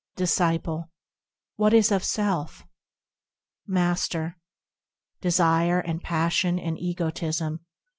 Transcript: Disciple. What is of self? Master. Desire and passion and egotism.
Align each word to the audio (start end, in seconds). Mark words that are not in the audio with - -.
Disciple. 0.15 0.89
What 1.57 1.75
is 1.75 1.91
of 1.91 2.03
self? 2.03 2.65
Master. 3.67 4.39
Desire 5.21 5.77
and 5.79 6.01
passion 6.01 6.57
and 6.57 6.75
egotism. 6.79 7.59